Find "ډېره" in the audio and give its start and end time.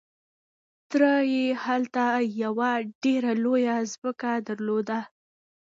3.03-3.31